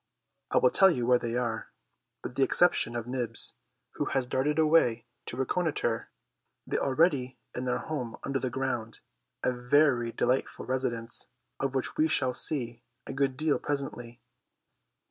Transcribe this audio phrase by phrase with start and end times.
[0.49, 1.69] I will tell you where they are.
[2.23, 3.53] With the exception of Nibs,
[3.91, 6.09] who has darted away to reconnoitre,
[6.65, 8.97] they are already in their home under the ground,
[9.43, 11.27] a very delightful residence
[11.59, 14.23] of which we shall see a good deal presently.